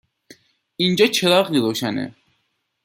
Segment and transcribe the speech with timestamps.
[0.75, 2.15] اینجا چراغی روشنه